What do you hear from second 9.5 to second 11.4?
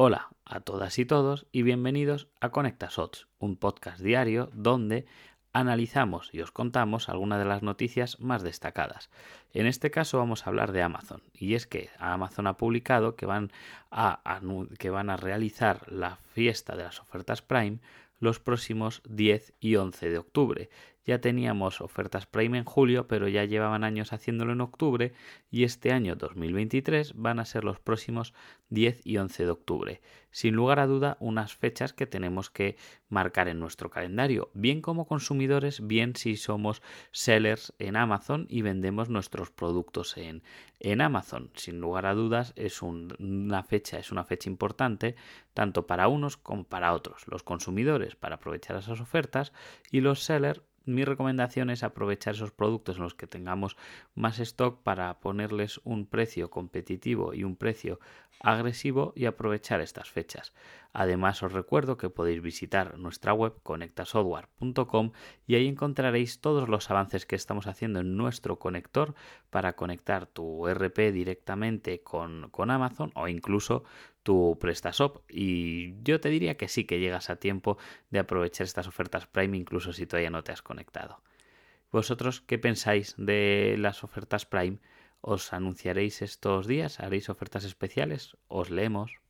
En este caso vamos a hablar de Amazon